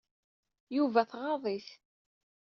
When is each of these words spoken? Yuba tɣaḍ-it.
Yuba 0.77 1.01
tɣaḍ-it. 1.11 1.67